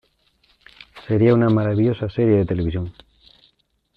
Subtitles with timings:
[1.05, 2.91] Sería una maravillosa serie de televisión".